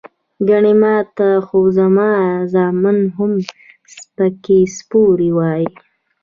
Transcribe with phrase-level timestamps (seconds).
[0.47, 2.11] ګني ماته خو زما
[2.53, 3.31] زامن هم
[3.95, 5.75] سپکې سپورې وائي" ـ